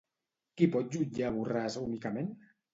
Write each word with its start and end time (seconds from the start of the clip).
Qui 0.61 0.69
pot 0.77 0.89
jutjar 0.95 1.29
a 1.29 1.35
Borràs 1.37 1.79
únicament? 1.85 2.37